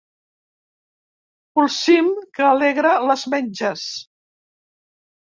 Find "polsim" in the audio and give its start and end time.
1.59-2.07